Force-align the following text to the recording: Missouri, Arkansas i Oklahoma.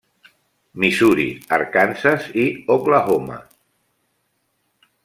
Missouri, 0.83 1.27
Arkansas 1.59 2.27
i 2.45 2.49
Oklahoma. 2.79 3.39